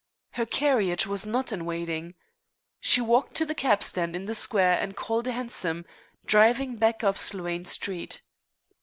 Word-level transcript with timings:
Her 0.31 0.47
carriage 0.47 1.05
was 1.05 1.27
not 1.27 1.51
in 1.51 1.63
waiting. 1.63 2.15
She 2.79 3.01
walked 3.01 3.35
to 3.35 3.45
the 3.45 3.53
cabstand 3.53 4.15
in 4.15 4.25
the 4.25 4.33
square 4.33 4.79
and 4.79 4.95
called 4.97 5.27
a 5.27 5.31
hansom, 5.31 5.85
driving 6.25 6.75
back 6.75 7.03
up 7.03 7.19
Sloane 7.19 7.65
Street. 7.65 8.23